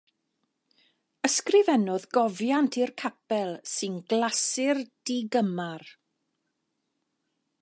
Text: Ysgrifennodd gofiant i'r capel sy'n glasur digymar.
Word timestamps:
Ysgrifennodd 1.27 2.07
gofiant 2.17 2.79
i'r 2.83 2.93
capel 3.03 3.55
sy'n 3.75 4.01
glasur 4.15 4.85
digymar. 5.11 5.89